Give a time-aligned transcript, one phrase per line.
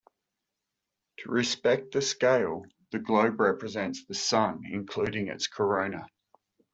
[1.17, 6.07] To respect the scale, the globe represents the Sun including its corona.